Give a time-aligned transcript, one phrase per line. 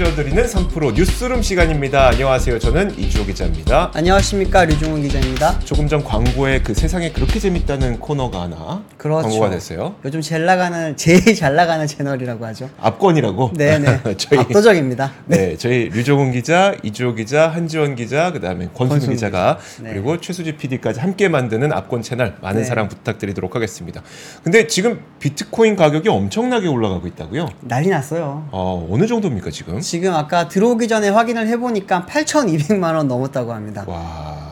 [0.00, 0.09] Angel.
[0.20, 2.08] 근길을 책임져 드리는 3프로 뉴스룸 시간입니다.
[2.08, 2.58] 안녕하세요.
[2.58, 3.90] 저는 이주호 기자입니다.
[3.94, 5.58] 안녕하십니까 류종훈 기자입니다.
[5.60, 9.28] 조금 전 광고에 그 세상에 그렇게 재밌다는 코너가 하나 그렇죠.
[9.28, 9.94] 광고가 됐어요.
[10.04, 12.70] 요즘 제일 나가는 제일 잘 나가는 채널이라고 하죠.
[12.80, 13.52] 압권이라고.
[13.56, 14.00] 네네.
[14.16, 15.12] 저희 압도적입니다.
[15.26, 19.82] 네, 저희 류종훈 기자, 이주호 기자, 한지원 기자, 그다음에 권순우 권순우 기자가 기자.
[19.82, 19.92] 네.
[19.92, 22.64] 그리고 최수지 PD까지 함께 만드는 압권 채널 많은 네.
[22.64, 24.02] 사랑 부탁드리도록 하겠습니다.
[24.42, 27.48] 근데 지금 비트코인 가격이 엄청나게 올라가고 있다고요?
[27.60, 28.48] 난리 났어요.
[28.50, 29.80] 어, 어느 정도입니까 지금?
[29.80, 33.84] 지금 아까 들어오기 전에 확인을 해보니까 8,200만 원 넘었다고 합니다.
[33.86, 34.50] 와.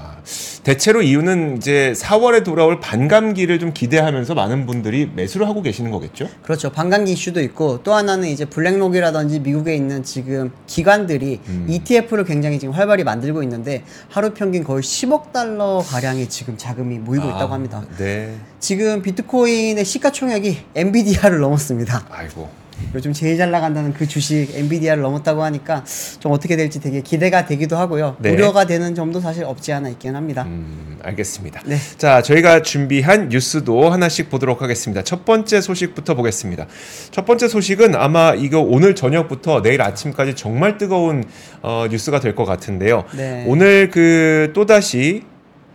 [0.69, 6.29] 대체로 이유는 이제 4월에 돌아올 반감기를 좀 기대하면서 많은 분들이 매수를 하고 계시는 거겠죠?
[6.43, 6.71] 그렇죠.
[6.71, 11.67] 반감기 이슈도 있고 또 하나는 이제 블랙록이라든지 미국에 있는 지금 기관들이 음.
[11.71, 17.27] ETF를 굉장히 지금 활발히 만들고 있는데 하루 평균 거의 10억 달러 가량의 지금 자금이 모이고
[17.27, 17.83] 있다고 아, 합니다.
[17.97, 18.37] 네.
[18.61, 22.09] 지금 비트코인의 시가총액이 엔비디아를 넘었습니다.
[22.11, 22.68] 아이고.
[22.95, 25.85] 요즘 제일 잘 나간다는 그 주식 엔비디아를 넘었다고 하니까
[26.21, 28.17] 좀 어떻게 될지 되게 기대가 되기도 하고요.
[28.21, 28.31] 네.
[28.31, 30.45] 우려가 되는 점도 사실 없지 않아 있긴 합니다.
[30.45, 31.63] 음, 알겠습니다.
[31.67, 31.77] 네.
[31.99, 35.03] 자, 저희가 준비한 뉴스도 하나씩 보도록 하겠습니다.
[35.03, 36.67] 첫 번째 소식부터 보겠습니다.
[37.11, 41.25] 첫 번째 소식은 아마 이거 오늘 저녁부터 내일 아침까지 정말 뜨거운
[41.63, 43.05] 어, 뉴스가 될 것 같은데요.
[43.17, 43.45] 네.
[43.49, 45.25] 오늘 그 또다시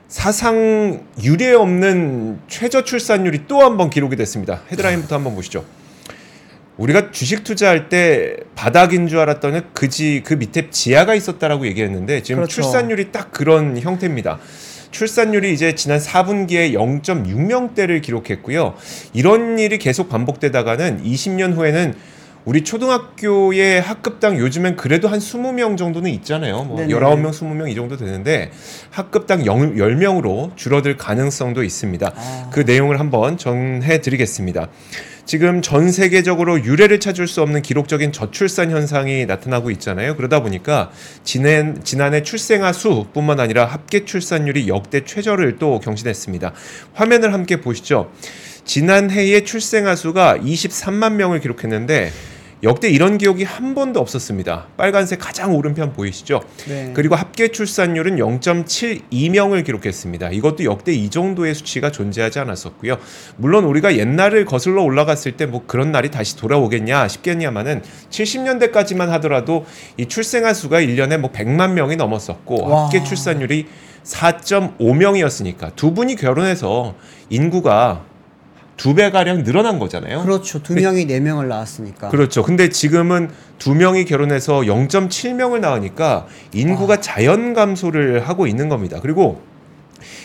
[0.08, 4.62] 사상 유례 없는 최저 출산율이 또 한 번 기록이 됐습니다.
[4.72, 5.66] 헤드라인부터 한번 보시죠.
[6.78, 12.62] 우리가 주식 투자할 때 바닥인 줄 알았더니 그지 그 밑에 지하가 있었다라고 얘기했는데 지금 그렇죠.
[12.62, 14.40] 출산율이 딱 그런 형태입니다.
[14.92, 18.76] 출산율이 이제 지난 4분기에 0.6명대를 기록했고요.
[19.14, 21.94] 이런 일이 계속 반복되다가는 20년 후에는
[22.46, 26.64] 우리 초등학교의 학급당 요즘엔 그래도 한 20명 정도는 있잖아요.
[26.66, 26.94] 뭐 네네.
[26.94, 28.52] 19명, 20명 이 정도 되는데
[28.92, 32.12] 학급당 0, 10명으로 줄어들 가능성도 있습니다.
[32.14, 32.50] 아.
[32.52, 34.68] 그 내용을 한번 전해 드리겠습니다.
[35.26, 40.18] 지금 전 세계적으로 유례를 찾을 수 없는 기록적인 저출산 현상이 나타나고 있잖아요.
[40.18, 40.92] 그러다 보니까
[41.24, 46.54] 지난 지난해 출생아 수뿐만 아니라 합계 출산율이 역대 최저를 또 경신했습니다.
[46.94, 48.12] 화면을 함께 보시죠.
[48.66, 52.12] 지난해의 출생아 수가 23만 명을 기록했는데
[52.64, 54.68] 역대 이런 기록이 한 번도 없었습니다.
[54.78, 56.42] 빨간색 가장 오른편 보이시죠?
[56.68, 56.92] 네.
[56.94, 60.30] 그리고 합계 출산율은 0.72명을 기록했습니다.
[60.32, 62.98] 이것도 역대 이 정도의 수치가 존재하지 않았었고요.
[63.38, 69.66] 물론 우리가 옛날을 거슬러 올라갔을 때 뭐 그런 날이 다시 돌아오겠냐 싶겠냐마는 70년대까지만 하더라도
[69.98, 72.86] 이 출생아 수가 1년에 뭐 100만 명이 넘었었고 와.
[72.86, 73.68] 합계 출산율이
[74.04, 76.96] 4.5명이었으니까 두 분이 결혼해서
[77.30, 78.06] 인구가
[78.78, 80.24] 두 배 가량 늘어난 거잖아요.
[80.24, 80.62] 그렇죠.
[80.62, 82.10] 두 명이 네 명을 낳았으니까.
[82.10, 82.44] 그렇죠.
[82.44, 83.30] 근데 지금은
[83.60, 89.00] 두 명이 결혼해서 0.7명을 낳으니까 인구가 자연 감소를 하고 있는 겁니다.
[89.02, 89.42] 그리고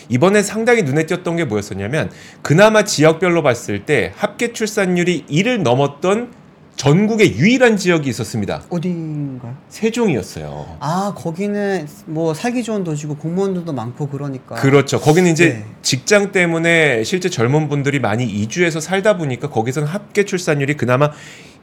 [0.09, 2.11] 이번에 상당히 눈에 띄었던 게 뭐였었냐면
[2.41, 6.38] 그나마 지역별로 봤을 때 합계 출산율이 1을 넘었던
[6.79, 8.63] 전국의 유일한 지역이 있었습니다.
[8.69, 9.53] 어디인가요?
[9.67, 10.77] 세종이었어요.
[10.79, 14.55] 아 거기는 뭐 살기 좋은 도시고 공무원들도 많고 그러니까.
[14.55, 14.97] 그렇죠.
[14.97, 15.65] 거기는 이제 네.
[15.81, 21.11] 직장 때문에 실제 젊은 분들이 많이 이주해서 살다 보니까 거기서는 합계 출산율이 그나마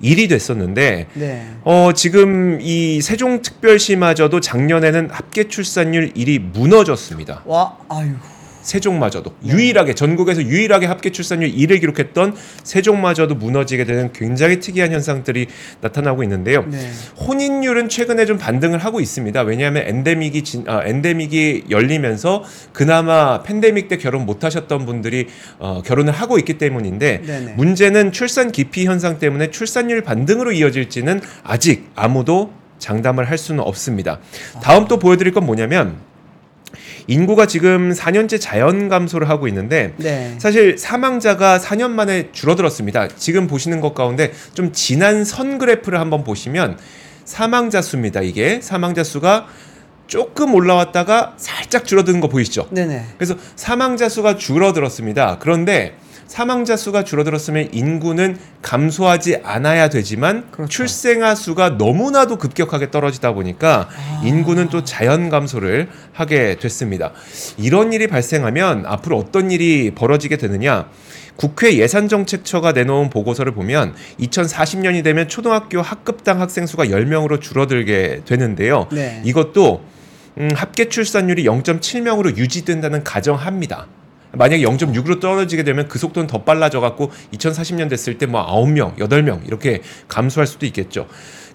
[0.02, 1.46] 1이 됐었는데 네.
[1.64, 7.42] 어, 지금 이 세종특별시마저도 작년에는 합계 출산율 1이 무너졌습니다.
[7.46, 8.10] 와 아유.
[8.66, 12.34] 세종마저도 유일하게 전국에서 유일하게 합계 출산율 1을 기록했던
[12.64, 15.46] 세종마저도 무너지게 되는 굉장히 특이한 현상들이
[15.80, 16.66] 나타나고 있는데요.
[16.68, 16.90] 네.
[17.26, 19.40] 혼인율은 최근에 좀 반등을 하고 있습니다.
[19.42, 25.28] 왜냐하면 엔데믹이 진, 아, 엔데믹이 열리면서 그나마 팬데믹 때 결혼 못 하셨던 분들이
[25.58, 27.52] 어, 결혼을 하고 있기 때문인데 네네.
[27.52, 34.18] 문제는 출산 기피 현상 때문에 출산율 반등으로 이어질지는 아직 아무도 장담을 할 수는 없습니다.
[34.62, 36.05] 다음 또 보여드릴 건 뭐냐면
[37.06, 40.34] 인구가 지금 4년째 자연 감소를 하고 있는데 네.
[40.38, 43.08] 사실 사망자가 4년 만에 줄어들었습니다.
[43.16, 46.78] 지금 보시는 것 가운데 좀 지난 선 그래프를 한번 보시면
[47.24, 48.22] 사망자 수입니다.
[48.22, 49.46] 이게 사망자 수가
[50.06, 52.68] 조금 올라왔다가 살짝 줄어드는 거 보이시죠?
[52.70, 53.04] 네네.
[53.16, 55.38] 그래서 사망자 수가 줄어들었습니다.
[55.40, 60.70] 그런데 사망자 수가 줄어들었으면 인구는 감소하지 않아야 되지만 그렇죠.
[60.70, 64.22] 출생아 수가 너무나도 급격하게 떨어지다 보니까 아.
[64.24, 67.12] 인구는 또 자연 감소를 하게 됐습니다.
[67.56, 70.88] 이런 일이 발생하면 앞으로 어떤 일이 벌어지게 되느냐?
[71.36, 78.88] 국회 예산정책처가 내놓은 보고서를 보면 2040년이 되면 초등학교 학급당 학생 수가 10명으로 줄어들게 되는데요.
[78.90, 79.20] 네.
[79.24, 79.84] 이것도
[80.38, 83.86] 음, 합계 출산율이 0.7명으로 유지된다는 가정합니다.
[84.36, 89.46] 만약에 0.6으로 떨어지게 되면 그 속도는 더 빨라져 갖고 2040년 됐을 때 뭐 9명, 8명
[89.46, 91.06] 이렇게 감소할 수도 있겠죠.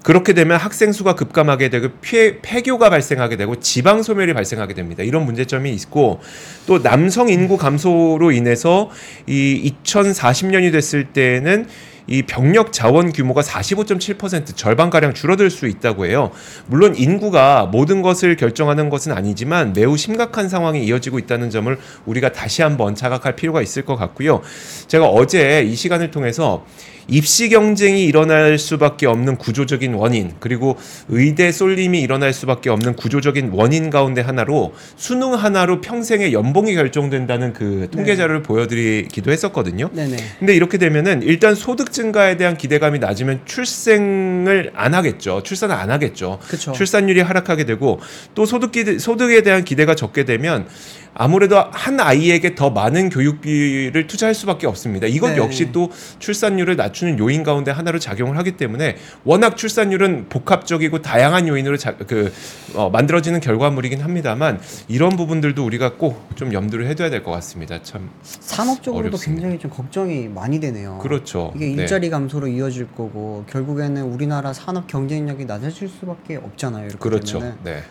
[0.04, 5.04] 그렇게 되면 학생 수가 급감하게 되고 폐, 폐교가 발생하게 되고 지방 소멸이 발생하게 됩니다.
[5.04, 6.22] 이런 문제점이 있고
[6.66, 8.90] 또 남성 인구 감소로 인해서
[9.28, 11.68] 이 2040년이 됐을 때는
[12.08, 16.32] 이 병력 자원 규모가 45.7% 절반 가량 줄어들 수 있다고 해요.
[16.68, 22.62] 물론 인구가 모든 것을 결정하는 것은 아니지만 매우 심각한 상황이 이어지고 있다는 점을 우리가 다시
[22.62, 24.42] 한번 자각할 필요가 있을 것 같고요.
[24.88, 26.66] 제가 어제 이 시간을 통해서
[27.08, 30.78] 입시 경쟁이 일어날 수밖에 없는 구조적인 원인 그리고
[31.10, 37.90] 의대 쏠림이 일어날 수밖에 없는 구조적인 원인 가운데 하나로 수능 하나로 평생의 연봉이 결정된다는 그
[37.92, 38.18] 통계 네.
[38.18, 39.90] 자료를 보여드리기도 했었거든요.
[39.94, 40.18] 네네.
[40.40, 45.44] 근데 이렇게 되면은 일단 소득 증가에 대한 기대감이 낮으면 출생을 안 하겠죠.
[45.44, 46.40] 출산을 안 하겠죠.
[46.48, 46.72] 그쵸.
[46.72, 48.00] 출산율이 하락하게 되고
[48.36, 50.68] 또 소득 기대, 소득에 대한 기대가 적게 되면
[51.14, 55.08] 아무래도 한 아이에게 더 많은 교육비를 투자할 수밖에 없습니다.
[55.08, 55.38] 이것 네.
[55.38, 61.48] 역시 또 출산율을 낮 추는 요인 가운데 하나로 작용을 하기 때문에 워낙 출산율은 복합적이고 다양한
[61.48, 62.32] 요인으로 자, 그
[62.76, 67.82] 어, 만들어지는 결과물이긴 합니다만 이런 부분들도 우리가 꼭 좀 염두를 해둬야 될 것 같습니다.
[67.84, 69.42] 참 산업적으로도 어렵습니다.
[69.42, 70.98] 굉장히 좀 걱정이 많이 되네요.
[71.00, 71.52] 그렇죠.
[71.56, 71.72] 이게 네.
[71.74, 76.88] 일자리 감소로 이어질 거고 결국에는 우리나라 산업 경쟁력이 낮아질 수밖에 없잖아요.
[77.00, 77.40] 그렇죠.
[77.40, 77.84] 되면은 네.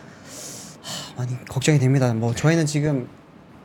[1.17, 2.13] 많이 걱정이 됩니다.
[2.13, 3.07] 뭐 저희는 지금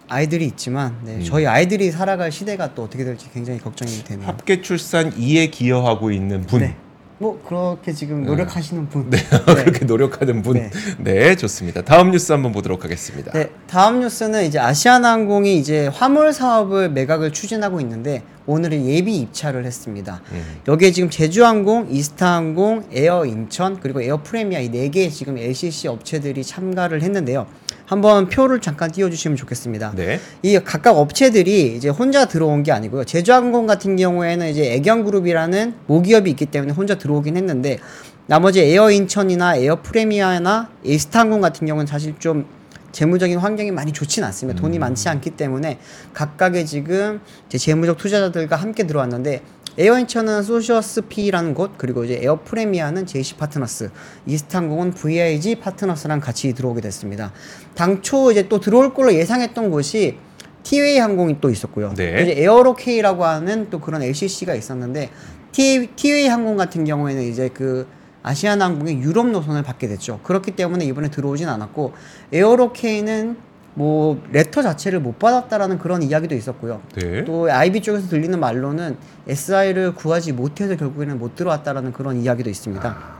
[0.09, 1.25] 아이들이 있지만 네, 음.
[1.25, 4.27] 저희 아이들이 살아갈 시대가 또 어떻게 될지 굉장히 걱정이 되네요.
[4.27, 6.61] 합계 출산율에 기여하고 있는 분.
[6.61, 6.77] 네.
[7.19, 9.09] 뭐 그렇게 지금 노력하시는 분.
[9.09, 9.19] 네.
[9.47, 10.55] 그렇게 노력하는 분.
[10.55, 10.71] 네.
[10.99, 11.35] 네.
[11.35, 11.83] 좋습니다.
[11.83, 13.33] 다음 뉴스 한번 보도록 하겠습니다.
[13.33, 20.21] 네, 다음 뉴스는 이제 아시아나항공이 이제 화물 사업을 매각을 추진하고 있는데 오늘은 예비 입찰을 했습니다.
[20.31, 20.61] 음.
[20.69, 27.03] 여기에 지금 제주항공, 이스타항공, 에어 인천 그리고 에어 프레미아 이 네개 지금 LCC 업체들이 참가를
[27.03, 27.47] 했는데요.
[27.87, 29.93] 한번 표를 잠깐 띄워주시면 좋겠습니다.
[29.95, 30.21] 네.
[30.43, 33.05] 이 각각 업체들이 이제 혼자 들어온 게 아니고요.
[33.05, 37.79] 제주항공 같은 경우에는 이제 애경그룹이라는 모기업이 있기 때문에 혼자 들어오긴 했는데
[38.27, 42.45] 나머지 에어 인천이나 에어 프레미아나 이스타항공 같은 경우는 사실 좀
[42.91, 44.61] 재무적인 환경이 많이 좋진 않습니다.
[44.61, 45.79] 돈이 많지 않기 때문에
[46.15, 49.43] 각각의 지금 재무적 투자자들과 함께 들어왔는데
[49.79, 53.91] 에어인천은 소시어스 PE라는 곳 그리고 이제 에어 프레미아는 JC 파트너스
[54.27, 57.33] 이스타항공은 VIG 파트너스랑 같이 들어오게 됐습니다.
[57.75, 60.19] 당초 이제 또 들어올 걸로 예상했던 곳이
[60.63, 61.95] 티웨이 항공이 또 있었고요.
[61.95, 62.23] 네.
[62.23, 65.11] 이제 에어로케이라고 하는 또 그런 LCC가 있었는데
[65.53, 67.87] 티, 티웨이 항공 같은 경우에는 이제 그
[68.23, 70.21] 아시아나 항공의 유럽 노선을 받게 됐죠.
[70.25, 71.93] 그렇기 때문에 이번에 들어오진 않았고
[72.33, 73.37] 에어로케이는
[73.77, 76.81] 뭐 letter 자체를 못 받았다라는 그런 이야기도 있었고요.
[76.95, 77.25] 네.
[77.25, 78.97] 또 IB 쪽에서 들리는 말로는
[79.29, 83.17] SI를 구하지 못해서 결국에는 못 들어왔다라는 그런 이야기도 있습니다.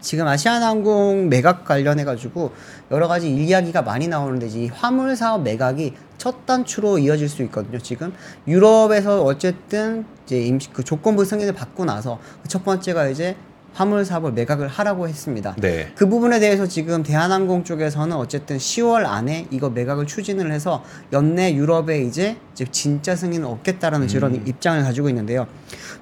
[0.00, 2.50] 지금 아시아나항공 매각 관련해 가지고
[2.90, 7.78] 여러 가지 이야기가 많이 나오는데 이 화물 사업 매각이 첫 단추로 이어질 수 있거든요.
[7.78, 8.12] 지금
[8.48, 13.36] 유럽에서 어쨌든 이제 임시 그 조건부 승인을 받고 나서 그첫 번째가 이제
[13.74, 15.56] 화물 사업을 매각을 하라고 했습니다.
[15.60, 15.92] 네.
[15.96, 20.82] 그 부분에 대해서 지금 대한항공 쪽에서는 어쨌든 10월 안에 이거 매각을 추진을 해서
[21.12, 22.36] 연내 유럽에 이제
[22.70, 25.48] 진짜 승인을 얻겠다라는 그런 입장을 가지고 있는데요.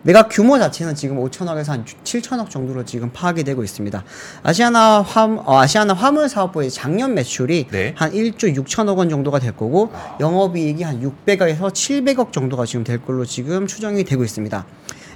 [0.02, 4.04] 매각 규모 자체는 지금 5천억에서 한 7천억 정도로 지금 파악이 되고 있습니다.
[4.42, 7.94] 아시아나 화물 어, 아시아나 화물 사업부의 작년 매출이 네.
[7.96, 9.90] 한 1조 6천억 원 정도가 될 거고
[10.20, 14.66] 영업이익이 한 600억에서 700억 정도가 지금 될 걸로 지금 추정이 되고 있습니다.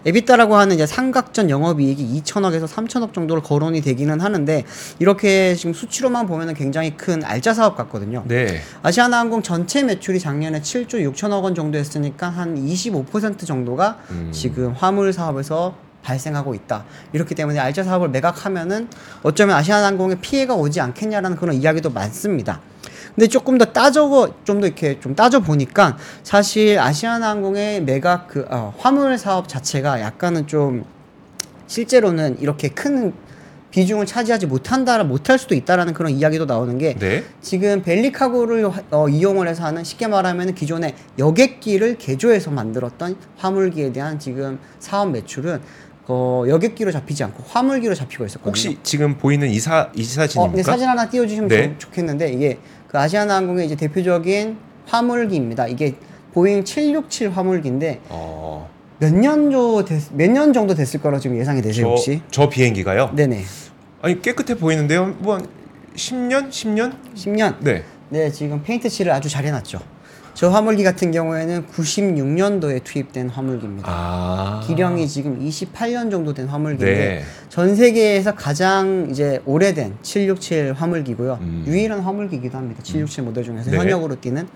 [0.07, 4.65] 에비타라고 하는 이제 삼각전 영업이익이 2천억에서 3천억 정도로 거론이 되기는 하는데
[5.01, 8.23] 이렇게 지금 수치로만 보면은 굉장히 큰 알짜 사업 같거든요.
[8.29, 8.61] 네.
[8.85, 14.31] 아시아나항공 전체 매출이 작년에 7조 6천억 원 정도 했으니까 한 25% 정도가 음.
[14.33, 16.85] 지금 화물 사업에서 발생하고 있다.
[17.13, 18.89] 이렇기 때문에 알짜 사업을 매각하면은
[19.25, 22.61] 어쩌면 아시아나항공에 피해가 오지 않겠냐라는 그런 이야기도 많습니다.
[23.17, 24.07] 근데 조금 더 따져
[24.45, 30.47] 좀 더 이렇게 좀 따져 보니까 사실 아시아나항공의 매각 그 어, 화물 사업 자체가 약간은
[30.47, 30.85] 좀
[31.67, 33.13] 실제로는 이렇게 큰
[33.71, 37.25] 비중을 차지하지 못한다 못할 수도 있다라는 그런 이야기도 나오는 게 네.
[37.43, 43.93] 지금 belly cargo를 화- 어, 이용을 해서 하는 쉽게 말하면 기존의 여객기를 개조해서 만들었던 화물기에
[43.93, 45.61] 대한 지금 사업 매출은
[46.09, 48.51] 어, 여객기로 잡히지 않고 화물기로 잡히고 있었거든요.
[48.51, 50.57] 혹시 지금 보이는 이사 이 어, 사진입니까?
[50.57, 51.75] 네, 사진 하나 띄워주시면 네.
[51.79, 52.59] 좋, 좋겠는데 이게
[52.89, 55.67] 그 아시아나항공의 이제 대표적인 화물기입니다.
[55.67, 55.95] 이게
[56.33, 58.69] 보잉 767 화물기인데 어.
[58.99, 62.23] 몇년 정도 됐, 몇년 정도 됐을 거라고 지금 예상이 되세요 저, 혹시?
[62.31, 63.13] 저 비행기가요?
[63.15, 63.43] 네네.
[64.03, 65.07] 아니 깨끗해 보이는데요.
[65.19, 65.47] 뭐한
[65.95, 66.49] 10년?
[66.49, 66.95] 10년?
[67.15, 67.57] 10년.
[67.61, 67.85] 네.
[68.09, 69.81] 네, 지금 페인트 칠을 아주 잘 해놨죠.
[70.37, 73.89] 저 화물기 같은 경우에는 96년도에 투입된 화물기입니다.
[73.91, 74.61] 아.
[74.67, 77.23] 기령이 지금 28년 정도 된 화물기인데 네.
[77.49, 81.39] 전 세계에서 가장 이제 오래된 767 화물기고요.
[81.41, 81.65] 음.
[81.67, 82.83] 유일한 화물기이기도 합니다.
[82.83, 83.79] 767 모델 중에서 네.
[83.79, 84.47] 현역으로 뛰는.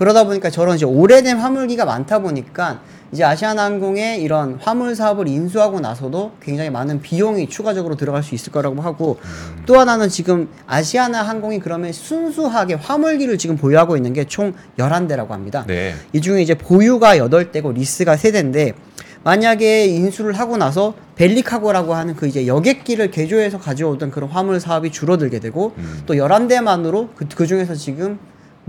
[0.00, 2.80] 그러다 보니까 저런 이제 오래된 화물기가 많다 보니까
[3.12, 8.80] 이제 아시아나항공의 이런 화물 사업을 인수하고 나서도 굉장히 많은 비용이 추가적으로 들어갈 수 있을 거라고
[8.80, 9.62] 하고 음.
[9.66, 15.64] 또 하나는 지금 아시아나 항공이 그러면 순수하게 화물기를 지금 보유하고 있는 게총 11대라고 합니다.
[15.66, 15.94] 네.
[16.14, 18.72] 이 중에 이제 보유가 8대고 리스가 3대인데
[19.22, 25.40] 만약에 인수를 하고 나서 벨리카고라고 하는 그 이제 여객기를 개조해서 가져오던 그런 화물 사업이 줄어들게
[25.40, 26.00] 되고 음.
[26.06, 28.18] 또 11대만으로 그, 그 중에서 지금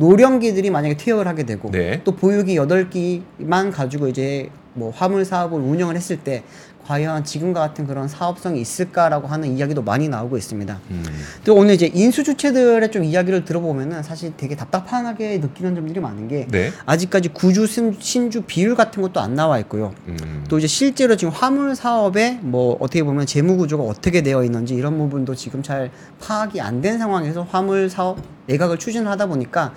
[0.01, 2.01] 노령기들이 만약에 퇴역을 하게 되고 네.
[2.03, 6.43] 또 보유기 8기만 가지고 이제 뭐 화물 사업을 운영을 했을 때
[6.85, 10.79] 과연 지금과 같은 그런 사업성이 있을까라고 하는 이야기도 많이 나오고 있습니다.
[10.89, 11.03] 음.
[11.43, 16.47] 또 오늘 이제 인수 주체들의 좀 이야기를 들어보면은 사실 되게 답답하게 느끼는 점들이 많은 게
[16.49, 16.71] 네.
[16.85, 19.93] 아직까지 구주 신- 신주 비율 같은 것도 안 나와 있고요.
[20.07, 20.43] 음.
[20.49, 24.97] 또 이제 실제로 지금 화물 사업에 뭐 어떻게 보면 재무 구조가 어떻게 되어 있는지 이런
[24.97, 29.73] 부분도 지금 잘 파악이 안 된 상황에서 화물 사업 매각을 추진하다 보니까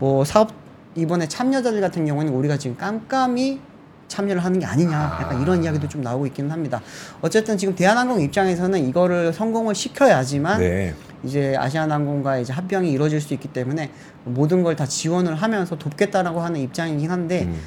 [0.00, 0.50] 뭐 사업
[0.96, 3.60] 이번에 참여자들 같은 경우는 우리가 지금 깜깜이
[4.08, 6.80] 참여를 하는 게 아니냐 약간 이런 이야기도 좀 나오고 있기는 합니다.
[7.20, 10.94] 어쨌든 지금 대한항공 입장에서는 이거를 성공을 시켜야지만 네.
[11.24, 13.90] 이제 아시아나항공과 이제 합병이 이루어질 수 있기 때문에
[14.24, 17.60] 모든 걸 다 지원을 하면서 돕겠다라고 하는 입장이긴 한데 음.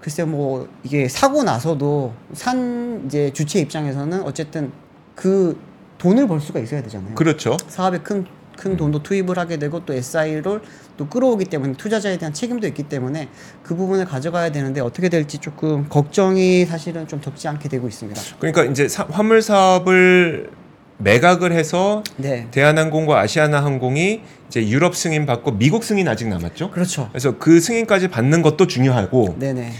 [0.00, 4.72] 글쎄 뭐 이게 사고 나서도 산 이제 주체 입장에서는 어쨌든
[5.14, 5.56] 그
[5.98, 7.14] 돈을 벌 수가 있어야 되잖아요.
[7.14, 7.56] 그렇죠.
[7.68, 8.26] 사업에 큰,
[8.56, 10.60] 큰 돈도 투입을 하게 되고 또 SI를
[10.96, 13.28] 또 끌어오기 때문에 투자자에 대한 책임도 있기 때문에
[13.62, 18.20] 그 부분을 가져가야 되는데 어떻게 될지 조금 걱정이 사실은 좀 적지 않게 되고 있습니다.
[18.38, 20.50] 그러니까 이제 사- 화물 사업을
[20.98, 22.48] 매각을 해서 네.
[22.50, 26.70] 대한항공과 아시아나항공이 이제 유럽 승인 받고 미국 승인 아직 남았죠.
[26.70, 27.08] 그렇죠.
[27.12, 29.72] 그래서 그 승인까지 받는 것도 중요하고 네네.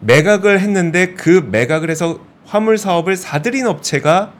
[0.00, 4.32] 매각을 했는데 그 매각을 해서 화물 사업을 사들인 업체가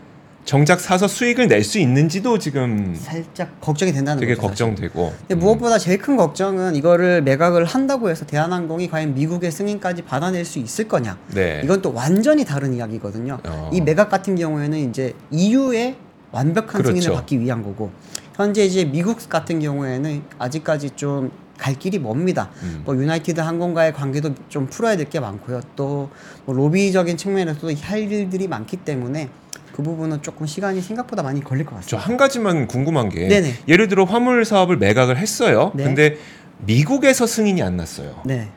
[0.46, 4.46] 정작 사서 수익을 낼 수 있는지도 지금 살짝 걱정이 된다는 되게 거죠.
[4.46, 5.12] 걱정되고.
[5.26, 10.60] 근데 무엇보다 제일 큰 걱정은 이거를 매각을 한다고 해서 대한항공이 과연 미국의 승인까지 받아낼 수
[10.60, 11.18] 있을 거냐.
[11.34, 11.62] 네.
[11.64, 13.40] 이건 또 완전히 다른 이야기거든요.
[13.44, 13.70] 어.
[13.72, 15.96] 이 매각 같은 경우에는 이제 EU의
[16.30, 16.90] 완벽한 그렇죠.
[16.94, 17.90] 승인을 받기 위한 거고
[18.36, 22.50] 현재 이제 미국 같은 경우에는 아직까지 좀 갈 길이 멉니다.
[22.62, 22.82] 음.
[22.84, 25.60] 뭐 유나이티드 항공과의 관계도 좀 풀어야 될 게 많고요.
[25.74, 26.08] 또뭐
[26.48, 29.30] 로비적인 측면에서도 할 일들이 많기 때문에
[29.76, 32.08] 그 부분은 조금 시간이 생각보다 많이 걸릴 것저 같습니다.
[32.08, 33.52] 한 가지만 궁금한 게 네네.
[33.68, 35.70] 예를 들어 화물 사업을 매각을 했어요.
[35.74, 35.84] 네.
[35.84, 36.16] 근데
[36.60, 38.22] 미국에서 승인이 안 났어요.
[38.24, 38.48] 네.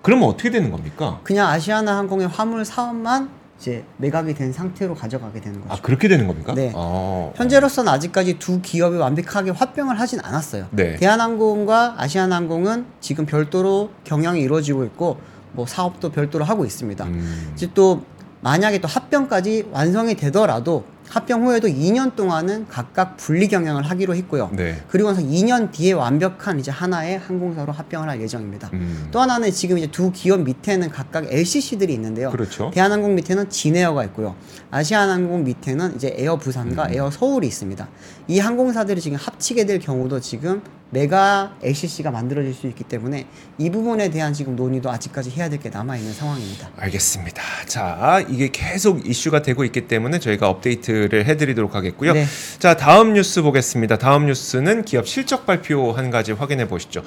[0.00, 1.20] 그러면 어떻게 되는 겁니까?
[1.24, 3.28] 그냥 아시아나 항공의 화물 사업만
[3.60, 5.74] 이제 매각이 된 상태로 가져가게 되는 거죠.
[5.74, 6.54] 아 그렇게 되는 겁니까?
[6.54, 6.72] 네.
[6.74, 7.30] 아.
[7.36, 10.68] 현재로서는 아직까지 두 기업이 완벽하게 합병을 하진 않았어요.
[10.70, 10.96] 네.
[10.96, 15.18] 대한항공과 아시아나항공은 지금 별도로 경영이 이루어지고 있고
[15.52, 17.04] 뭐 사업도 별도로 하고 있습니다.
[17.04, 17.52] 음.
[17.54, 18.02] 이제 또
[18.42, 24.50] 만약에 또 합병까지 완성이 되더라도 합병 후에도 2년 동안은 각각 분리 경영을 하기로 했고요.
[24.54, 24.82] 네.
[24.88, 28.70] 그리고 나서 2년 뒤에 완벽한 이제 하나의 항공사로 합병을 할 예정입니다.
[28.72, 29.08] 음.
[29.10, 32.30] 또 하나는 지금 이제 두 기업 밑에는 각각 LCC들이 있는데요.
[32.30, 32.70] 그렇죠.
[32.72, 34.34] 대한항공 밑에는 진에어가 있고요.
[34.70, 36.94] 아시아나항공 밑에는 이제 에어 부산과 음.
[36.94, 37.86] 에어 서울이 있습니다.
[38.28, 43.24] 이 항공사들이 지금 합치게 될 경우도 지금 메가 LCC가 만들어질 수 있기 때문에
[43.56, 46.70] 이 부분에 대한 지금 논의도 아직까지 해야 될 게 남아 있는 상황입니다.
[46.76, 47.40] 알겠습니다.
[47.66, 52.12] 자, 이게 계속 이슈가 되고 있기 때문에 저희가 업데이트를 해드리도록 하겠고요.
[52.14, 52.26] 네.
[52.58, 53.96] 자, 다음 뉴스 보겠습니다.
[53.98, 57.02] 다음 뉴스는 기업 실적 발표 한 가지 확인해 보시죠.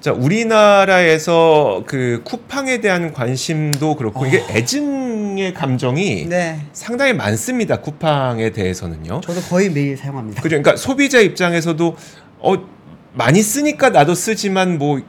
[0.00, 6.28] 자, 우리나라에서 그 쿠팡에 대한 관심도 그렇고 이게 애증의 감정이 어.
[6.28, 6.60] 네.
[6.72, 7.80] 상당히 많습니다.
[7.80, 9.20] 쿠팡에 대해서는요.
[9.22, 10.42] 저도 거의 매일 사용합니다.
[10.42, 10.50] 그죠?
[10.60, 11.96] 그러니까 소비자 입장에서도
[12.40, 12.75] 어
[13.16, 15.00] 많이 쓰니까 나도 쓰지만 뭐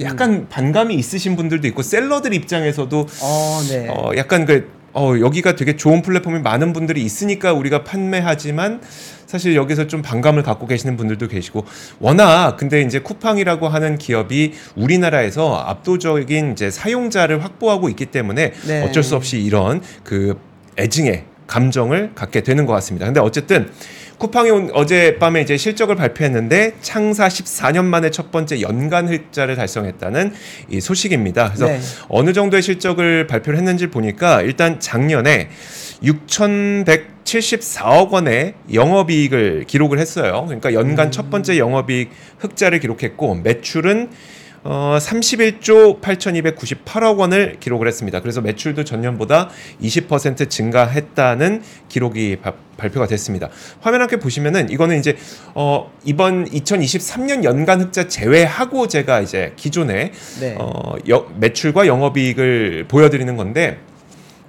[0.00, 3.88] 약간 반감이 있으신 분들도 있고 셀러들 입장에서도 어, 네.
[3.88, 8.80] 어 약간 그 어, 여기가 되게 좋은 플랫폼이 많은 분들이 있으니까 우리가 판매하지만
[9.26, 11.64] 사실 여기서 좀 반감을 갖고 계시는 분들도 계시고
[11.98, 18.82] 워낙 근데 이제 쿠팡이라고 하는 기업이 우리나라에서 압도적인 이제 사용자를 확보하고 있기 때문에 네.
[18.84, 20.38] 어쩔 수 없이 이런 그
[20.78, 23.06] 애증의 감정을 갖게 되는 것 같습니다.
[23.06, 23.70] 근데 어쨌든
[24.18, 30.32] 쿠팡이 온- 어젯밤에 이제 실적을 발표했는데 창사 14년 만에 첫 번째 연간 흑자를 달성했다는
[30.70, 31.46] 이 소식입니다.
[31.48, 31.80] 그래서 네.
[32.08, 35.48] 어느 정도의 실적을 발표를 했는지 보니까 일단 작년에
[36.02, 40.44] 6,174억 원의 영업이익을 기록을 했어요.
[40.46, 44.10] 그러니까 연간 첫 번째 영업이익 흑자를 기록했고 매출은
[44.66, 48.20] 어, 31조 8,298억 원을 기록을 했습니다.
[48.22, 49.50] 그래서 매출도 전년보다
[49.82, 53.50] 20% 증가했다는 기록이 바- 발표가 됐습니다.
[53.82, 55.16] 화면 함께 보시면은 이거는 이제
[55.54, 60.56] 어, 이번 2023년 연간 흑자 제외하고 제가 이제 기존에 네.
[60.58, 63.78] 어, 여- 매출과 영업이익을 보여드리는 건데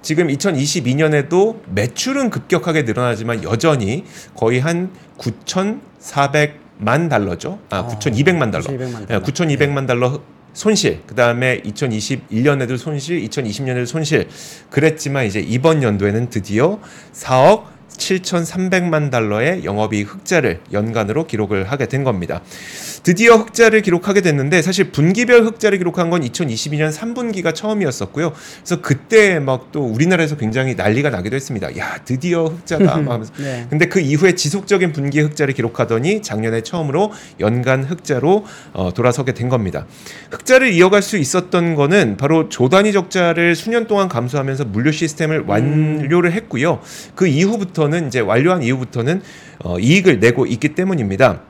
[0.00, 4.04] 지금 2022년에도 매출은 급격하게 늘어나지만 여전히
[4.34, 7.58] 거의 한 9,400 만 달러죠.
[7.70, 8.64] 아, 어, 9,200만 달러.
[8.64, 9.20] 9,200만 달러.
[9.20, 10.20] 예, 9,200만 달러
[10.52, 11.02] 손실.
[11.06, 14.28] 그다음에 2021년에도 손실, 2020년에도 손실.
[14.70, 16.78] 그랬지만 이제 이번 연도에는 드디어
[17.12, 22.42] 4억 7,300만 달러의 영업이익 흑자를 연간으로 기록을 하게 된 겁니다.
[23.06, 28.32] 드디어 흑자를 기록하게 됐는데 사실 분기별 흑자를 기록한 건 2022년 3분기가 처음이었었고요.
[28.32, 31.76] 그래서 그때 막 또 우리나라에서 굉장히 난리가 나기도 했습니다.
[31.76, 33.32] 야 드디어 흑자다 막 하면서.
[33.38, 33.66] 네.
[33.68, 39.86] 근데 그 이후에 지속적인 분기 흑자를 기록하더니 작년에 처음으로 연간 흑자로 어, 돌아서게 된 겁니다.
[40.30, 46.80] 흑자를 이어갈 수 있었던 거는 바로 조단위 적자를 수년 동안 감수하면서 물류 시스템을 완료를 했고요.
[47.14, 49.22] 그 이후부터는 이제 완료한 이후부터는
[49.58, 51.42] 어, 이익을 내고 있기 때문입니다.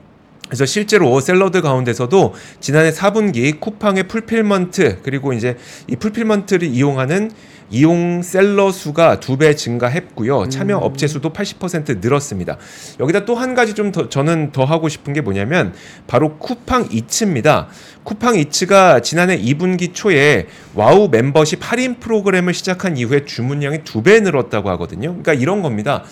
[0.49, 5.57] 그래서 실제로 seller들 가운데서도 지난해 4분기 쿠팡의 fulfillment 그리고 이제
[5.89, 7.31] 이 fulfillment를 이용하는
[7.69, 10.49] 이용 seller 수가 두 배 증가했고요.
[10.49, 12.59] 참여 업체 수도 80% 늘었습니다.
[13.01, 15.75] 여기다 또 한 가지 좀 더 저는 더 하고 싶은 게 뭐냐면
[16.07, 17.67] 바로 쿠팡 이츠입니다.
[18.05, 24.71] 쿠팡 이츠가 지난해 2분기 초에 와우 멤버십 할인 프로그램을 시작한 이후에 주문량이 두 배 늘었다고
[24.71, 25.09] 하거든요.
[25.09, 26.05] 그러니까 이런 겁니다.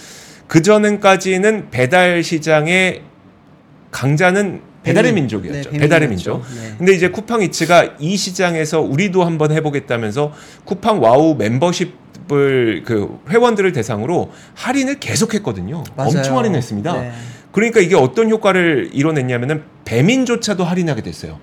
[0.49, 3.03] 그 전까지는 배달 시장의
[3.95, 5.71] 강자는 배달의 배민- 민족이었죠.
[5.71, 6.09] 네, 배달의.
[6.09, 6.43] 민족.
[6.55, 6.75] 네.
[6.77, 10.33] 근데 이제 쿠팡 이츠가 이 시장에서 우리도 한번 해보겠다면서
[10.65, 15.85] 쿠팡 와우 멤버십 을 그 회원들을 대상으로 할인을 계속했거든요.
[15.95, 16.09] 맞아요.
[16.17, 16.93] 엄청 할인했습니다.
[17.01, 17.13] 네.
[17.53, 21.39] 그러니까 이게 어떤 효과를 이뤄냈냐면은 배민조차도 할인하게 됐어요.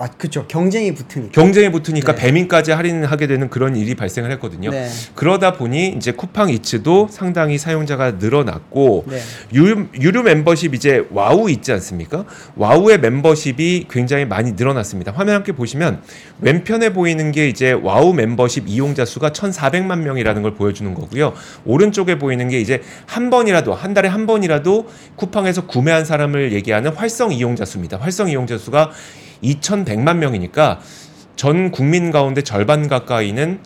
[0.00, 0.46] 아, 그렇죠.
[0.48, 1.30] 경쟁이 붙으니까.
[1.32, 2.22] 경쟁에 붙으니까 네.
[2.22, 4.70] 배민까지 할인하게 되는 그런 일이 발생을 했거든요.
[4.70, 4.88] 네.
[5.14, 9.20] 그러다 보니 이제 쿠팡 이츠도 상당히 사용자가 늘어났고 네.
[9.52, 12.24] 유료, 유료 멤버십 이제 와우 있지 않습니까?
[12.56, 15.12] 와우의 멤버십이 굉장히 많이 늘어났습니다.
[15.12, 16.00] 화면 함께 보시면
[16.40, 21.34] 왼편에 보이는 게 이제 와우 멤버십 이용자 수가 1,400만 명이라는 걸 보여주는 거고요.
[21.66, 27.32] 오른쪽에 보이는 게 이제 한 번이라도 한 달에 한 번이라도 쿠팡에서 구매한 사람을 얘기하는 활성
[27.32, 27.98] 이용자 수입니다.
[27.98, 28.92] 활성 이용자 수가
[29.42, 30.80] 2,100만 명이니까
[31.36, 33.60] 전 국민 가운데 절반 가까이는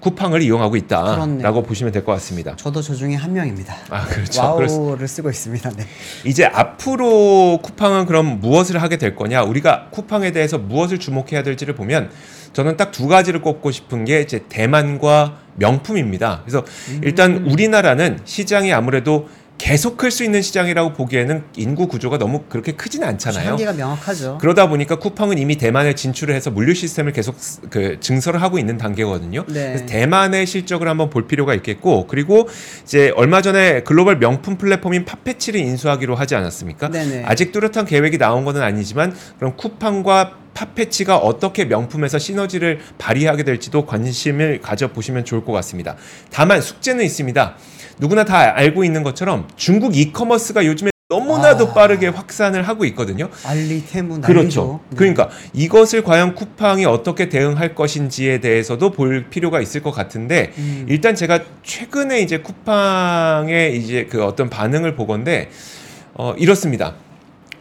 [0.00, 1.62] 쿠팡을 이용하고 있다라고 그렇네요.
[1.64, 2.54] 보시면 될 것 같습니다.
[2.54, 3.74] 저도 저 중에 한 명입니다.
[3.90, 4.40] 아 그렇죠.
[4.42, 5.08] 와우를.
[5.08, 5.70] 쓰고 있습니다.
[5.70, 5.84] 네.
[6.24, 9.42] 이제 앞으로 쿠팡은 그럼 무엇을 하게 될 거냐?
[9.42, 12.10] 우리가 쿠팡에 대해서 무엇을 주목해야 될지를 보면
[12.52, 16.42] 저는 딱 두 가지를 꼽고 싶은 게 이제 대만과 명품입니다.
[16.44, 16.64] 그래서
[17.02, 23.06] 일단 우리나라는 시장이 아무래도 계속 클 수 있는 시장이라고 보기에는 인구 구조가 너무 그렇게 크지는
[23.08, 23.50] 않잖아요.
[23.50, 24.38] 한계가 명확하죠.
[24.40, 28.78] 그러다 보니까 쿠팡은 이미 대만에 진출을 해서 물류 시스템을 계속 스- 그 증설을 하고 있는
[28.78, 29.44] 단계거든요.
[29.48, 29.66] 네.
[29.72, 32.48] 그래서 대만의 실적을 한번 볼 필요가 있겠고 그리고
[32.84, 36.88] 이제 얼마 전에 글로벌 명품 플랫폼인 파페치를 인수하기로 하지 않았습니까?
[36.90, 37.24] 네네.
[37.26, 44.60] 아직 뚜렷한 계획이 나온 것은 아니지만 그럼 쿠팡과 파페치가 어떻게 명품에서 시너지를 발휘하게 될지도 관심을
[44.60, 45.96] 가져 보시면 좋을 것 같습니다.
[46.32, 47.56] 다만 숙제는 있습니다.
[48.00, 51.72] 누구나 다 알고 있는 것처럼 중국 e-commerce가 요즘에 너무나도 아.
[51.74, 53.30] 빠르게 확산을 하고 있거든요.
[53.46, 54.20] 알리 테무.
[54.20, 54.80] 그렇죠.
[54.90, 54.96] 네.
[54.96, 60.84] 그러니까 이것을 과연 쿠팡이 어떻게 대응할 것인지에 대해서도 볼 필요가 있을 것 같은데 음.
[60.88, 65.48] 일단 제가 최근에 이제 쿠팡의 이제 그 어떤 반응을 보건데
[66.12, 66.94] 어 이렇습니다.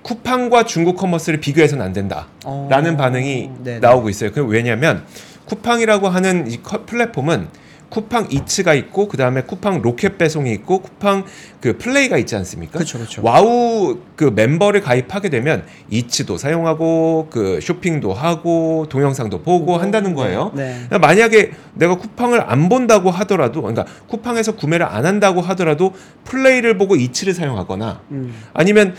[0.01, 2.27] 쿠팡과 중국 commerce를 비교해서는 안 된다.
[2.43, 2.67] 어.
[2.69, 3.79] 라는 반응이 네네.
[3.79, 4.31] 나오고 있어요.
[4.33, 5.05] 그 왜냐하면
[5.45, 7.47] 쿠팡이라고 하는 이 커- 플랫폼은
[7.89, 11.25] 쿠팡 이츠가 있고 그 다음에 쿠팡 로켓 배송이 있고 쿠팡
[11.61, 12.73] 그 플레이가 있지 않습니까?
[12.73, 13.21] 그렇죠, 그렇죠.
[13.23, 20.51] 와우 그 멤버를 가입하게 되면 이츠도 사용하고 그 쇼핑도 하고 동영상도 보고 한다는 거예요.
[20.55, 20.85] 네.
[20.87, 25.93] 그러니까 만약에 내가 쿠팡을 안 본다고 하더라도 그러니까 쿠팡에서 구매를 안 한다고 하더라도
[26.25, 28.33] 플레이를 보고 이츠를 사용하거나 음.
[28.53, 28.95] 아니면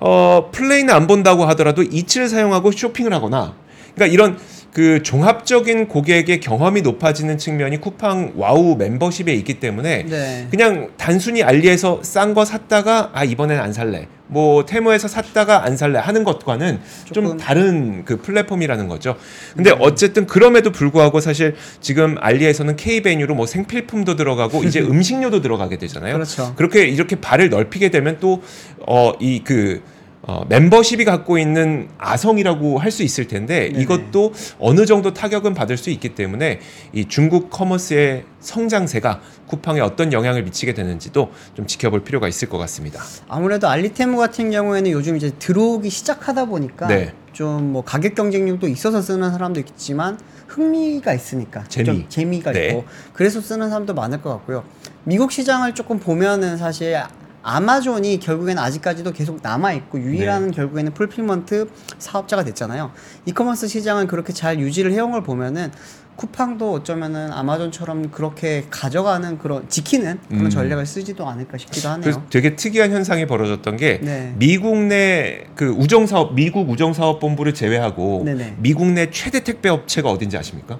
[0.00, 3.54] 어 플레이는 안 본다고 하더라도 이츠를 사용하고 쇼핑을 하거나
[3.94, 4.38] 그러니까 이런
[4.72, 10.46] 그 종합적인 고객의 경험이 높아지는 측면이 쿠팡 와우 멤버십에 있기 때문에 네.
[10.50, 15.98] 그냥 단순히 알리에서 싼 거 샀다가 아 이번엔 안 살래 뭐 테무에서 샀다가 안 살래
[15.98, 16.78] 하는 것과는
[17.12, 19.16] 좀 조금- 다른 그 플랫폼이라는 거죠.
[19.56, 25.78] 근데 어쨌든 그럼에도 불구하고 사실 지금 알리에서는 K 베뉴로 뭐 생필품도 들어가고 이제 음식료도 들어가게
[25.78, 26.14] 되잖아요.
[26.14, 26.54] 그렇죠.
[26.54, 28.40] 그렇게 이렇게 발을 넓히게 되면 또
[28.86, 29.82] 어 이 그
[30.22, 33.82] 어, 멤버십이 갖고 있는 아성이라고 할 수 있을 텐데 네네.
[33.82, 36.58] 이것도 어느 정도 타격은 받을 수 있기 때문에
[36.92, 43.00] 이 중국 커머스의 성장세가 쿠팡에 어떤 영향을 미치게 되는지도 좀 지켜볼 필요가 있을 것 같습니다.
[43.28, 47.14] 아무래도 알리테무 같은 경우에는 요즘 이제 들어오기 시작하다 보니까 네.
[47.32, 51.86] 좀뭐 가격 경쟁력도 있어서 쓰는 사람도 있지만 흥미가 있으니까 재미.
[51.86, 52.66] 좀 재미가 네.
[52.70, 54.64] 있고 그래서 쓰는 사람도 많을 것 같고요.
[55.04, 57.00] 미국 시장을 조금 보면은 사실
[57.42, 62.92] 아마존이 결국에는 아직까지도 계속 남아 있고 유일한 결국에는 fulfillment 사업자가 됐잖아요.
[63.26, 65.70] 이커머스 시장을 그렇게 잘 유지를 해온 걸 보면은
[66.16, 70.50] 쿠팡도 어쩌면은 아마존처럼 그렇게 가져가는 그런 지키는 그런 음.
[70.50, 72.26] 전략을 쓰지도 않을까 싶기도 하네요.
[72.28, 74.34] 되게 특이한 현상이 벌어졌던 게 네.
[74.36, 78.56] 미국 내 그 우정 사업 미국 우정 사업 본부를 제외하고 네네.
[78.58, 80.78] 미국 내 최대 택배 업체가 어딘지 아십니까?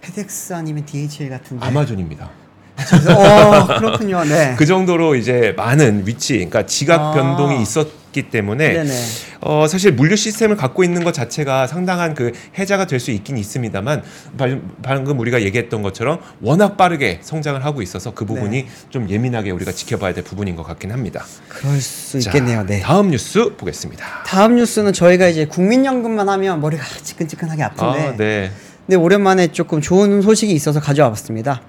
[0.00, 1.64] 페덱스 아니면 DHL 같은데.
[1.66, 2.30] 아마존입니다.
[3.14, 4.24] 어 그렇군요.
[4.24, 4.54] 네.
[4.58, 7.12] 그 정도로 이제 많은 위치, 그러니까 지각 아.
[7.12, 8.90] 변동이 있었 있기 때문에 네네.
[9.40, 14.02] 어, 사실 물류 시스템을 갖고 있는 것 자체가 상당한 그 해자가 될 수 있긴 있습니다만
[14.36, 19.72] 발- 방금 우리가 얘기했던 것처럼 워낙 빠르게 성장을 하고 있어서 그 부분이 좀 예민하게 우리가
[19.72, 21.24] 지켜봐야 될 부분인 것 같긴 합니다.
[21.48, 22.66] 그럴 수 자, 있겠네요.
[22.66, 22.80] 네.
[22.80, 24.04] 다음 뉴스 보겠습니다.
[24.26, 28.52] 다음 뉴스는 저희가 이제 국민연금만 하면 머리가 지끈지끈하게 아픈데 아, 네.
[28.84, 31.62] 근데 오랜만에 조금 좋은 소식이 있어서 가져와 봤습니다.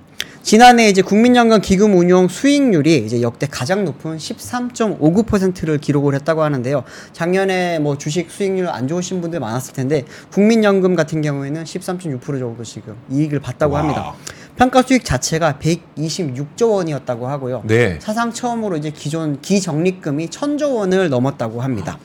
[0.44, 6.84] 지난해 이제 국민연금 기금 운용 수익률이 이제 역대 가장 높은 13.59%를 기록을 했다고 하는데요.
[7.14, 10.04] 작년에 뭐 주식 수익률 안 좋으신 분들 많았을 텐데
[10.34, 13.80] 국민연금 같은 경우에는 13.6% 정도 지금 이익을 봤다고 와.
[13.80, 14.14] 합니다.
[14.58, 17.64] 평가 수익 자체가 126조 원이었다고 하고요.
[17.66, 17.98] 네.
[18.02, 21.98] 사상 처음으로 이제 기존 기적립금이 천조 원을 넘었다고 합니다.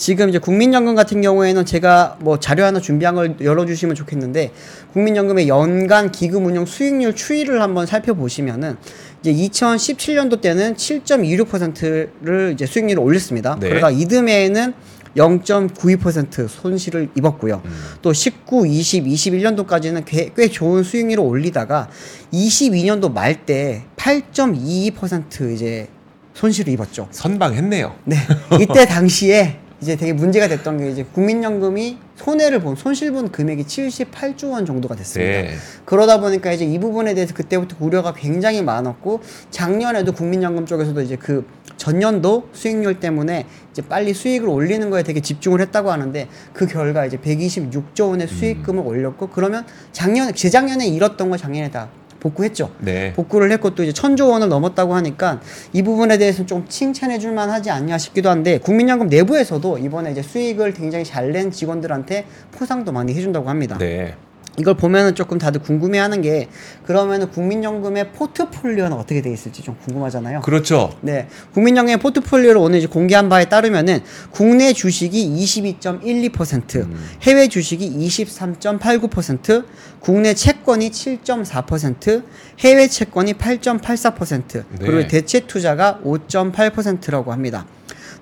[0.00, 4.50] 지금 이제 국민연금 같은 경우에는 제가 뭐 자료 하나 준비한 걸 열어주시면 좋겠는데
[4.94, 8.78] 국민연금의 연간 기금 운용 수익률 추이를 한번 살펴보시면은
[9.20, 13.58] 이제 2017년도 때는 7.26%를 이제 수익률을 올렸습니다.
[13.60, 13.68] 네.
[13.68, 14.72] 그러다 이듬해에는
[15.16, 17.60] 0.92% 손실을 입었고요.
[18.00, 21.90] 또 19, 20, 21년도까지는 꽤, 꽤 좋은 수익률을 올리다가
[22.32, 25.88] 22년도 말 때 8.22% 이제
[26.32, 27.08] 손실을 입었죠.
[27.10, 27.96] 선방했네요.
[28.06, 28.16] 네.
[28.58, 34.52] 이때 당시에 이제 되게 문제가 됐던 게 이제 국민연금이 손해를 본 손실 본 금액이 78조
[34.52, 35.42] 원 정도가 됐습니다.
[35.42, 35.54] 네.
[35.86, 41.46] 그러다 보니까 이제 이 부분에 대해서 그때부터 우려가 굉장히 많았고 작년에도 국민연금 쪽에서도 이제 그
[41.78, 47.16] 전년도 수익률 때문에 이제 빨리 수익을 올리는 거에 되게 집중을 했다고 하는데 그 결과 이제
[47.16, 51.88] 126조 원의 수익금을 올렸고 그러면 작년 재작년에 잃었던 거 작년에 다
[52.20, 52.70] 복구했죠.
[52.78, 53.12] 네.
[53.14, 55.40] 복구를 했고 또 이제 천조 원을 넘었다고 하니까
[55.72, 60.74] 이 부분에 대해서 좀 칭찬해 줄 만하지 않냐 싶기도 한데 국민연금 내부에서도 이번에 이제 수익을
[60.74, 63.78] 굉장히 잘 낸 직원들한테 포상도 많이 해준다고 합니다.
[63.78, 64.16] 네.
[64.60, 66.48] 이걸 보면은 조금 다들 궁금해하는 게
[66.84, 70.42] 그러면은 국민연금의 포트폴리오는 어떻게 돼 있을지 좀 궁금하잖아요.
[70.42, 70.94] 그렇죠.
[71.00, 76.88] 네, 국민연금의 포트폴리오를 오늘 이제 공개한 바에 따르면은 국내 주식이 22.12%,
[77.22, 79.64] 해외 주식이 23.89%,
[80.00, 82.22] 국내 채권이 7.4%,
[82.60, 85.06] 해외 채권이 8.84%, 그리고 네.
[85.08, 87.66] 대체 투자가 5.8%라고 합니다.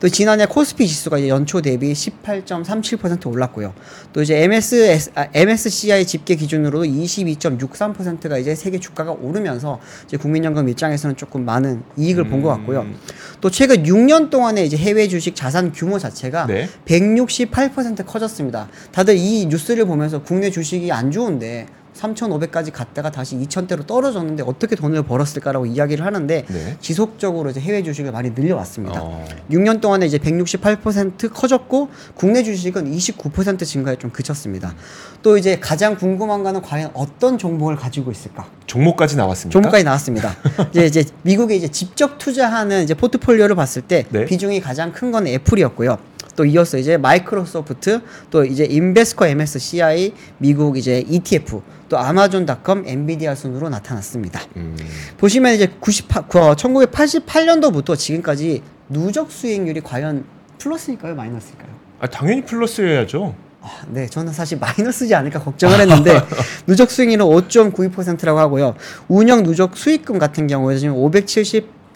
[0.01, 3.75] 또 지난해 코스피 지수가 이제 연초 대비 18.37% 올랐고요.
[4.13, 11.17] 또 이제 MS, 아, MSCI 집계 기준으로 22.63%가 이제 세계 주가가 오르면서 이제 국민연금 입장에서는
[11.17, 12.83] 조금 많은 이익을 본것 같고요.
[12.83, 12.97] 음.
[13.41, 16.69] 또 최근 6년 동안에 이제 해외 주식 자산 규모 자체가 네.
[16.85, 18.69] 168% 커졌습니다.
[18.93, 21.67] 다들 이 뉴스를 보면서 국내 주식이 안 좋은데
[21.99, 26.77] 3,500까지 갔다가 다시 2,000대로 떨어졌는데 어떻게 돈을 벌었을까라고 이야기를 하는데 네.
[26.81, 29.01] 지속적으로 이제 해외 주식을 많이 늘려왔습니다.
[29.03, 29.25] 어.
[29.51, 34.75] 6년 동안에 이제 168% 커졌고 국내 주식은 29% 증가에 좀 그쳤습니다.
[35.23, 38.47] 또 이제 가장 궁금한 거는 과연 어떤 종목을 가지고 있을까?
[38.67, 39.53] 종목까지 나왔습니까?
[39.53, 40.37] 종목까지 나왔습니다.
[40.71, 44.25] 이제 이제 미국에 이제 직접 투자하는 이제 포트폴리오를 봤을 때 네.
[44.25, 45.97] 비중이 가장 큰 건 애플이었고요.
[46.39, 53.69] 또 이어서 이제 마이크로소프트, 또 이제 인베스코 MSCI, 미국 이제 ETF, 또 아마존닷컴, 엔비디아 순으로
[53.69, 54.41] 나타났습니다.
[54.55, 54.77] 음.
[55.17, 60.25] 보시면 이제 98, 어, 1988년도부터 지금까지 누적 수익률이 과연
[60.59, 61.71] 플러스일까요, 마이너스일까요?
[61.99, 63.35] 아, 당연히 플러스여야죠.
[63.61, 66.21] 아, 네, 저는 사실 마이너스지 않을까 걱정을 했는데
[66.69, 68.77] 누적 수익률은 5.92%라고 하고요.
[69.09, 70.95] 운영 누적 수익금 같은 경우에 지금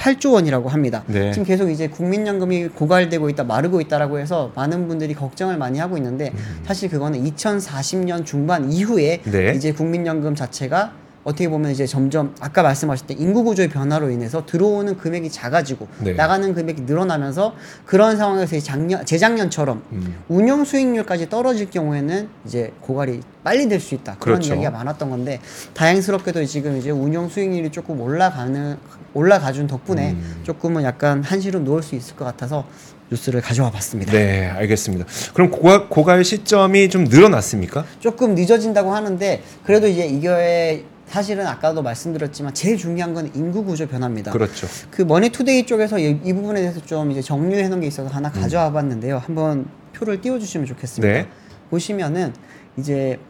[0.02, 1.04] 578조 원이라고 합니다.
[1.06, 1.32] 네.
[1.32, 6.32] 지금 계속 이제 국민연금이 고갈되고 있다, 마르고 있다라고 해서 많은 분들이 걱정을 많이 하고 있는데
[6.64, 9.30] 사실 그거는 2040년 중반 이후에 음.
[9.30, 9.52] 네.
[9.54, 10.92] 이제 국민연금 자체가
[11.24, 16.14] 어떻게 보면 이제 점점 아까 말씀하실 때 인구 구조의 변화로 인해서 들어오는 금액이 작아지고 네.
[16.14, 17.54] 나가는 금액이 늘어나면서
[17.86, 20.16] 그런 상황에서 작년 재작년처럼 음.
[20.28, 24.54] 운용 수익률까지 떨어질 경우에는 이제 고갈이 빨리 될 수 있다 그런 그렇죠.
[24.54, 25.40] 이야기가 많았던 건데
[25.74, 28.76] 다행스럽게도 지금 이제 운용 수익률이 조금 올라가는
[29.14, 30.40] 올라가준 덕분에 음.
[30.42, 32.64] 조금은 약간 한시름 놓을 수 있을 것 같아서
[33.10, 34.10] 뉴스를 가져와 봤습니다.
[34.12, 35.04] 네, 알겠습니다.
[35.34, 37.84] 그럼 고갈, 고갈 시점이 좀 늘어났습니까?
[38.00, 44.32] 조금 늦어진다고 하는데 그래도 이제 이게 사실은 아까도 말씀드렸지만 제일 중요한 건 인구 구조 변화입니다.
[44.32, 44.66] 그렇죠.
[44.90, 48.72] 그 머니투데이 쪽에서 이, 이 부분에 대해서 좀 이제 정리해 놓은 게 있어서 하나 가져와
[48.72, 49.18] 봤는데요.
[49.18, 51.12] 한번 표를 띄워 주시면 좋겠습니다.
[51.12, 51.28] 네.
[51.68, 52.32] 보시면은
[52.78, 53.20] 이제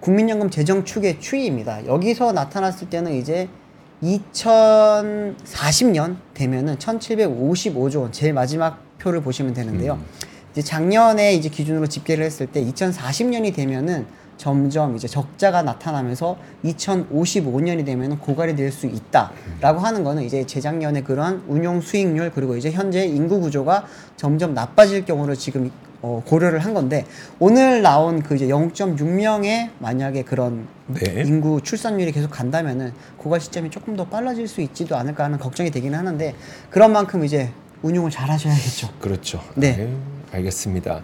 [0.00, 1.86] 국민연금 재정 추계 추이입니다.
[1.86, 3.48] 여기서 나타났을 때는 이제
[4.02, 10.00] 2040년 되면은 1755조 원 제일 마지막 표를 보시면 되는데요.
[10.50, 18.18] 이제 작년에 이제 기준으로 집계를 했을 때 2040년이 되면은 점점 이제 적자가 나타나면서 2055년이 되면은
[18.18, 23.40] 고갈이 될 수 있다라고 하는 거는 이제 재작년에 그러한 운용 수익률 그리고 이제 현재 인구
[23.40, 25.70] 구조가 점점 나빠질 경우를 지금
[26.02, 27.06] 어, 고려를 한 건데
[27.38, 31.22] 오늘 나온 그 이제 0.6명의 만약에 그런 네.
[31.24, 35.98] 인구 출산율이 계속 간다면은 고갈 시점이 조금 더 빨라질 수 있지도 않을까 하는 걱정이 되기는
[35.98, 36.34] 하는데
[36.68, 37.50] 그런 만큼 이제
[37.82, 38.90] 운용을 잘 하셔야겠죠.
[39.00, 39.40] 그렇죠.
[39.54, 39.88] 네.
[40.32, 41.02] 알겠습니다.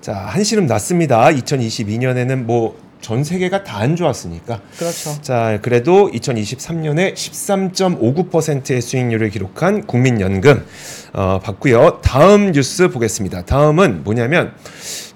[0.00, 1.26] 자, 한시름 났습니다.
[1.26, 4.60] 2022년에는 뭐 전 세계가 다 안 좋았으니까.
[4.78, 5.20] 그렇죠.
[5.22, 10.64] 자, 그래도 2023년에 13.59%의 수익률을 기록한 국민연금
[11.12, 12.00] 어, 봤고요.
[12.04, 13.44] 다음 뉴스 보겠습니다.
[13.44, 14.52] 다음은 뭐냐면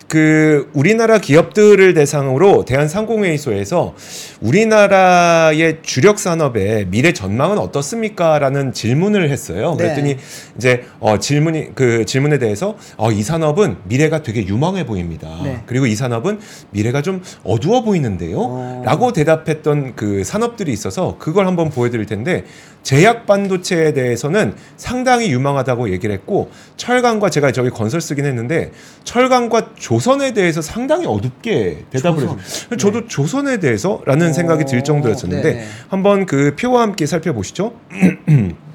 [0.08, 3.94] 그 우리나라 기업들을 대상으로 대한상공회의소에서
[4.40, 9.74] 우리나라의 주력 산업의 미래 전망은 어떻습니까라는 질문을 했어요.
[9.76, 9.84] 네.
[9.84, 10.16] 그랬더니
[10.56, 15.28] 이제 어 질문이 그 질문에 대해서 어이 산업은 미래가 되게 유망해 보입니다.
[15.42, 15.62] 네.
[15.66, 16.38] 그리고 이 산업은
[16.70, 18.38] 미래가 좀 어두워 보이는데요.
[18.38, 18.82] 어.
[18.84, 22.44] 라고 대답했던 그 산업들이 있어서 그걸 한번 보여드릴 텐데
[22.84, 28.70] 제약 반도체에 대해서는 상당히 유망하다고 얘기를 했고 철강과 제가 저기 건설 쓰긴 했는데
[29.02, 32.38] 철강과 조 선에 대해서 상당히 어둡게 대답을 조선.
[32.38, 32.76] 했어요.
[32.78, 35.66] 저도 조선에 대해서라는 생각이 들 어, 정도였었는데 네네.
[35.88, 37.72] 한번 그 표와 함께 살펴보시죠.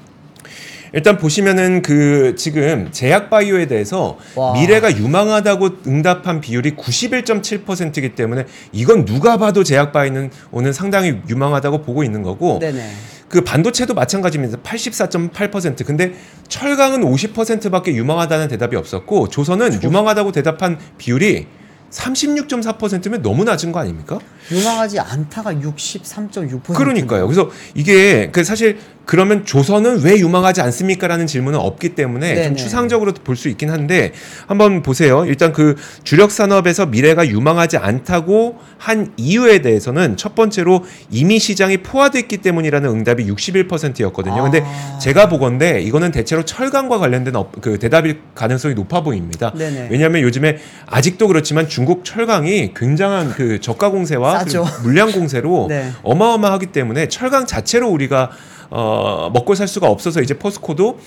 [0.94, 4.52] 일단 보시면은 그 지금 제약 바이오에 대해서 와.
[4.52, 12.04] 미래가 유망하다고 응답한 비율이 91.7%이기 때문에 이건 누가 봐도 제약 바이오는 오늘 상당히 유망하다고 보고
[12.04, 12.90] 있는 거고 네네.
[13.32, 14.58] 그 반도체도 마찬가지입니다.
[14.58, 15.86] 84.8%.
[15.86, 16.12] 근데
[16.48, 21.46] 철강은 50%밖에 유망하다는 대답이 없었고 조선은 유망하다고 대답한 비율이
[21.90, 24.18] 36.4%면 너무 낮은 거 아닙니까?
[24.50, 26.74] 유망하지 않다가 63.6%.
[26.74, 27.26] 그러니까요.
[27.26, 32.56] 그래서 이게 그 사실 그러면 조선은 왜 유망하지 않습니까라는 질문은 없기 때문에 좀 네네.
[32.56, 34.12] 추상적으로 볼 수 있긴 한데
[34.46, 35.24] 한번 보세요.
[35.26, 35.74] 일단 그
[36.04, 43.24] 주력 산업에서 미래가 유망하지 않다고 한 이유에 대해서는 첫 번째로 이미 시장이 포화됐기 때문이라는 응답이
[43.26, 44.42] 61%였거든요.
[44.44, 44.98] 근데 아.
[45.00, 49.52] 제가 보건데 이거는 대체로 철강과 관련된 업- 그 대답일 가능성이 높아 보입니다.
[49.56, 49.88] 네네.
[49.90, 54.64] 왜냐하면 요즘에 아직도 그렇지만 중국 철강이 굉장한 그 저가 공세와 싸죠.
[54.64, 55.90] 그 물량 공세로 네.
[56.02, 58.30] 어마어마하기 때문에 철강 자체로 우리가
[58.70, 60.98] 어, 먹고 살 수가 없어서 이제 포스코도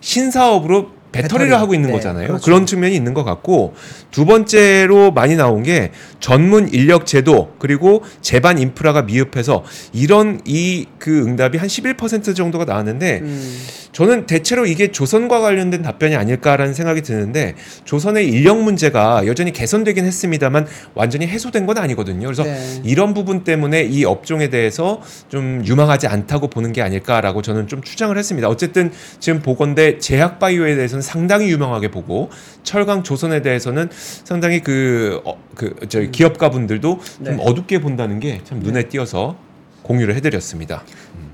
[0.00, 0.90] 신사업으로
[1.22, 1.60] 배터리를 배터리.
[1.60, 2.26] 하고 있는 네, 거잖아요.
[2.28, 2.44] 그렇죠.
[2.44, 3.74] 그런 측면이 있는 것 같고
[4.10, 11.22] 두 번째로 많이 나온 게 전문 인력 제도 그리고 제반 인프라가 미흡해서 이런 이 그
[11.22, 13.58] 응답이 한 11% 정도가 나왔는데 음,
[13.92, 20.66] 저는 대체로 이게 조선과 관련된 답변이 아닐까라는 생각이 드는데 조선의 인력 문제가 여전히 개선되긴 했습니다만
[20.94, 22.26] 완전히 해소된 건 아니거든요.
[22.26, 22.80] 그래서 네.
[22.84, 28.18] 이런 부분 때문에 이 업종에 대해서 좀 유망하지 않다고 보는 게 아닐까라고 저는 좀 추정을
[28.18, 28.48] 했습니다.
[28.48, 32.30] 어쨌든 지금 보건대 제약 바이오에 대해서는 상당히 유망하게 보고
[32.64, 33.88] 철강 조선에 대해서는
[34.24, 37.36] 상당히 그, 어, 그, 저희 기업가분들도 좀 네.
[37.40, 39.36] 어둡게 본다는 게 참 눈에 띄어서
[39.82, 40.82] 공유를 해드렸습니다.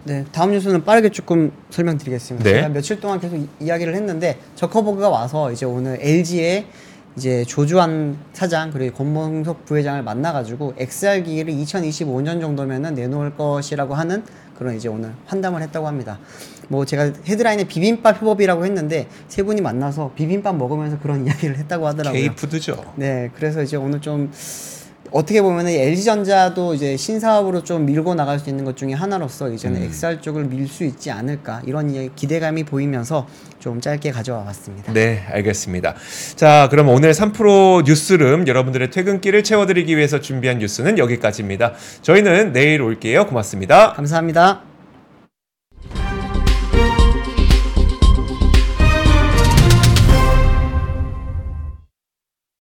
[0.05, 2.45] 네, 다음 뉴스는 빠르게 조금 설명드리겠습니다.
[2.45, 2.57] 네.
[2.57, 6.67] 제가 며칠 동안 계속 이- 이야기를 했는데 저커버그가 와서 이제 오늘 LG의
[7.17, 14.23] 이제 조주환 사장 그리고 권봉석 부회장을 만나가지고 XR 기기를 2025년 정도면은 내놓을 것이라고 하는
[14.59, 16.19] 그런 이제 오늘 환담을 했다고 합니다.
[16.69, 22.23] 뭐 제가 헤드라인에 비빔밥 협업이라고 했는데 세 분이 만나서 비빔밥 먹으면서 그런 이야기를 했다고 하더라고요.
[22.23, 22.93] K푸드죠.
[22.97, 24.31] 네, 그래서 이제 오늘 좀
[25.13, 29.83] 어떻게 보면 LG 전자도 이제 신사업으로 좀 밀고 나갈 수 있는 것 중에 하나로서 이제는
[29.83, 29.87] 음.
[29.87, 33.27] XR 쪽을 밀 수 있지 않을까 이런 기대감이 보이면서
[33.59, 34.93] 좀 짧게 가져와 봤습니다.
[34.93, 35.95] 네, 알겠습니다.
[36.37, 41.75] 자, 그럼 오늘 3프로 뉴스룸 여러분들의 퇴근길을 채워드리기 위해서 준비한 뉴스는 여기까지입니다.
[42.03, 43.27] 저희는 내일 올게요.
[43.27, 43.93] 고맙습니다.
[43.93, 44.72] 감사합니다.